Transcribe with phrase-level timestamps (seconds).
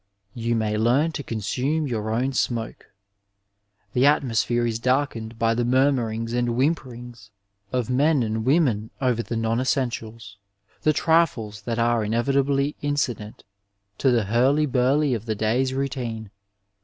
[0.33, 2.73] You may leam to consume your own smohe.
[3.93, 7.29] The atmosphere is darkened by the murmurings and whihiperings
[7.71, 10.37] of men and women over the non essentials,
[10.81, 13.43] the trifles that are inevitably incident
[13.99, 16.31] to the hurly burly of the day's routine.